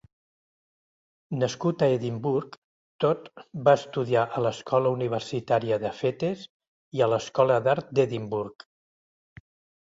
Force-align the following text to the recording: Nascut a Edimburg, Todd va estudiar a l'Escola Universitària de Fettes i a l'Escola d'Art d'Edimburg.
Nascut 1.41 1.83
a 1.87 1.89
Edimburg, 1.97 2.57
Todd 3.05 3.29
va 3.67 3.75
estudiar 3.81 4.23
a 4.39 4.43
l'Escola 4.47 4.95
Universitària 4.95 5.79
de 5.85 5.93
Fettes 5.99 6.47
i 7.01 7.05
a 7.05 7.11
l'Escola 7.13 7.61
d'Art 7.69 7.95
d'Edimburg. 8.01 8.67